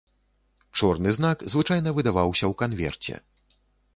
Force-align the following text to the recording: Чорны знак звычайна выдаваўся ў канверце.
Чорны 0.79 1.11
знак 1.17 1.37
звычайна 1.53 1.93
выдаваўся 1.97 2.45
ў 2.51 2.61
канверце. 2.61 3.13